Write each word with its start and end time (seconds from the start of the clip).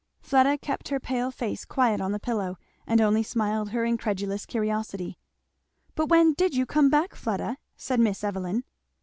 Fleda 0.19 0.57
kept 0.57 0.87
her 0.89 0.99
pale 0.99 1.29
face 1.29 1.63
quiet 1.63 2.01
on 2.01 2.11
the 2.11 2.19
pillow, 2.19 2.57
and 2.87 2.99
only 2.99 3.21
smiled 3.21 3.69
her 3.69 3.85
incredulous 3.85 4.47
curiosity. 4.47 5.19
"But 5.93 6.07
when 6.09 6.33
did 6.33 6.55
you 6.55 6.65
come 6.65 6.89
back, 6.89 7.13
Fleda?" 7.13 7.59
said 7.77 7.99
Miss 7.99 8.23
Evelyn. 8.23 8.63